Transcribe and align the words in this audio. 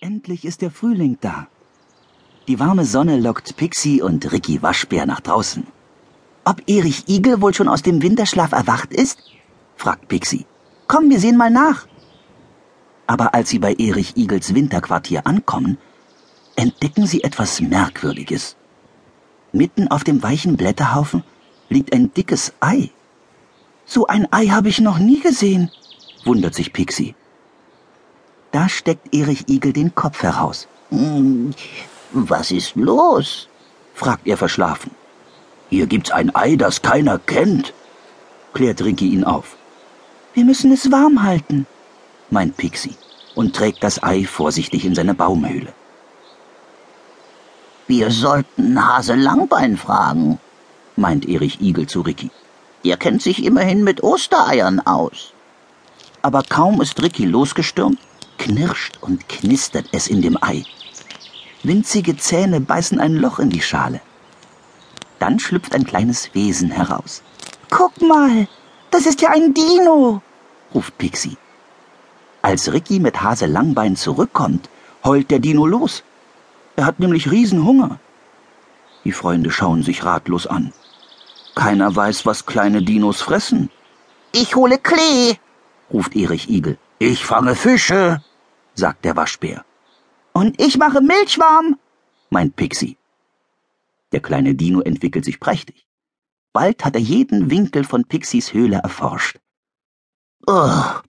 Endlich 0.00 0.44
ist 0.44 0.60
der 0.60 0.70
Frühling 0.70 1.16
da. 1.22 1.48
Die 2.48 2.60
warme 2.60 2.84
Sonne 2.84 3.18
lockt 3.18 3.56
Pixie 3.56 4.02
und 4.02 4.30
Ricky 4.30 4.60
Waschbär 4.60 5.06
nach 5.06 5.20
draußen. 5.20 5.66
Ob 6.44 6.60
Erich 6.68 7.08
Igel 7.08 7.40
wohl 7.40 7.54
schon 7.54 7.66
aus 7.66 7.80
dem 7.80 8.02
Winterschlaf 8.02 8.52
erwacht 8.52 8.92
ist? 8.92 9.18
fragt 9.74 10.08
Pixie. 10.08 10.44
Komm, 10.86 11.08
wir 11.08 11.18
sehen 11.18 11.38
mal 11.38 11.50
nach. 11.50 11.86
Aber 13.06 13.32
als 13.32 13.48
sie 13.48 13.58
bei 13.58 13.72
Erich 13.72 14.18
Igels 14.18 14.54
Winterquartier 14.54 15.26
ankommen, 15.26 15.78
entdecken 16.56 17.06
sie 17.06 17.24
etwas 17.24 17.62
Merkwürdiges. 17.62 18.56
Mitten 19.52 19.88
auf 19.88 20.04
dem 20.04 20.22
weichen 20.22 20.58
Blätterhaufen 20.58 21.24
liegt 21.70 21.94
ein 21.94 22.12
dickes 22.12 22.52
Ei. 22.60 22.90
So 23.86 24.06
ein 24.06 24.30
Ei 24.30 24.48
habe 24.48 24.68
ich 24.68 24.78
noch 24.78 24.98
nie 24.98 25.20
gesehen, 25.20 25.70
wundert 26.26 26.54
sich 26.54 26.74
Pixie. 26.74 27.14
Da 28.56 28.70
steckt 28.70 29.14
Erich 29.14 29.50
Igel 29.50 29.74
den 29.74 29.94
Kopf 29.94 30.22
heraus. 30.22 30.66
Hm, 30.88 31.52
was 32.12 32.50
ist 32.50 32.74
los? 32.74 33.48
fragt 33.92 34.26
er 34.26 34.38
verschlafen. 34.38 34.92
Hier 35.68 35.86
gibt's 35.86 36.10
ein 36.10 36.34
Ei, 36.34 36.56
das 36.56 36.80
keiner 36.80 37.18
kennt, 37.18 37.74
klärt 38.54 38.82
Ricky 38.82 39.08
ihn 39.08 39.24
auf. 39.24 39.58
Wir 40.32 40.46
müssen 40.46 40.72
es 40.72 40.90
warm 40.90 41.22
halten, 41.22 41.66
meint 42.30 42.56
Pixie 42.56 42.96
und 43.34 43.54
trägt 43.54 43.84
das 43.84 44.02
Ei 44.02 44.24
vorsichtig 44.24 44.86
in 44.86 44.94
seine 44.94 45.12
Baumhöhle. 45.12 45.74
Wir 47.86 48.10
sollten 48.10 48.82
Hase 48.82 49.16
Langbein 49.16 49.76
fragen, 49.76 50.40
meint 50.96 51.28
Erich 51.28 51.60
Igel 51.60 51.88
zu 51.88 52.00
Ricky. 52.00 52.30
Der 52.86 52.96
kennt 52.96 53.20
sich 53.20 53.44
immerhin 53.44 53.84
mit 53.84 54.02
Ostereiern 54.02 54.80
aus. 54.80 55.34
Aber 56.22 56.42
kaum 56.42 56.80
ist 56.80 57.02
Ricky 57.02 57.26
losgestürmt, 57.26 57.98
knirscht 58.46 58.98
und 59.00 59.28
knistert 59.28 59.86
es 59.92 60.06
in 60.06 60.22
dem 60.22 60.38
Ei. 60.40 60.64
Winzige 61.64 62.16
Zähne 62.16 62.60
beißen 62.60 63.00
ein 63.00 63.16
Loch 63.16 63.40
in 63.40 63.50
die 63.50 63.60
Schale. 63.60 64.00
Dann 65.18 65.40
schlüpft 65.40 65.74
ein 65.74 65.84
kleines 65.84 66.32
Wesen 66.34 66.70
heraus. 66.70 67.22
Guck 67.70 68.00
mal, 68.00 68.46
das 68.92 69.06
ist 69.06 69.20
ja 69.20 69.30
ein 69.30 69.52
Dino, 69.52 70.22
ruft 70.72 70.96
Pixie. 70.96 71.36
Als 72.40 72.72
Ricky 72.72 73.00
mit 73.00 73.20
Hase 73.20 73.46
Langbein 73.46 73.96
zurückkommt, 73.96 74.68
heult 75.02 75.32
der 75.32 75.40
Dino 75.40 75.66
los. 75.66 76.04
Er 76.76 76.86
hat 76.86 77.00
nämlich 77.00 77.30
Riesenhunger. 77.30 77.98
Die 79.04 79.12
Freunde 79.12 79.50
schauen 79.50 79.82
sich 79.82 80.04
ratlos 80.04 80.46
an. 80.46 80.72
Keiner 81.56 81.96
weiß, 81.96 82.26
was 82.26 82.46
kleine 82.46 82.82
Dinos 82.82 83.22
fressen. 83.22 83.70
Ich 84.32 84.54
hole 84.54 84.78
Klee, 84.78 85.36
ruft 85.92 86.14
Erich 86.14 86.48
Igel. 86.48 86.78
Ich 86.98 87.24
fange 87.26 87.54
Fische, 87.54 88.22
sagt 88.76 89.04
der 89.04 89.16
Waschbär. 89.16 89.64
Und 90.32 90.60
ich 90.60 90.76
mache 90.76 91.00
Milch 91.00 91.38
warm, 91.38 91.78
meint 92.30 92.56
Pixie. 92.56 92.96
Der 94.12 94.20
kleine 94.20 94.54
Dino 94.54 94.80
entwickelt 94.80 95.24
sich 95.24 95.40
prächtig. 95.40 95.86
Bald 96.52 96.84
hat 96.84 96.94
er 96.94 97.00
jeden 97.00 97.50
Winkel 97.50 97.84
von 97.84 98.04
Pixies 98.04 98.52
Höhle 98.52 98.76
erforscht. 98.76 99.38
Oh, 100.46 101.00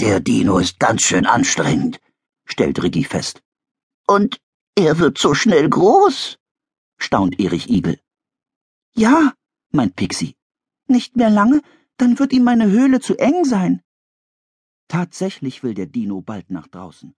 der 0.00 0.20
Dino 0.20 0.58
ist 0.58 0.80
ganz 0.80 1.02
schön 1.02 1.26
anstrengend, 1.26 2.00
stellt 2.44 2.82
Ricky 2.82 3.04
fest. 3.04 3.42
Und 4.06 4.40
er 4.74 4.98
wird 4.98 5.18
so 5.18 5.34
schnell 5.34 5.68
groß, 5.68 6.38
staunt 6.98 7.38
Erich 7.38 7.68
Igel. 7.68 8.00
Ja, 8.94 9.34
meint 9.70 9.96
Pixie. 9.96 10.34
Nicht 10.86 11.16
mehr 11.16 11.30
lange, 11.30 11.62
dann 11.96 12.18
wird 12.18 12.32
ihm 12.32 12.44
meine 12.44 12.70
Höhle 12.70 13.00
zu 13.00 13.16
eng 13.16 13.44
sein. 13.44 13.82
Tatsächlich 14.92 15.62
will 15.62 15.72
der 15.72 15.86
Dino 15.86 16.20
bald 16.20 16.50
nach 16.50 16.68
draußen. 16.68 17.14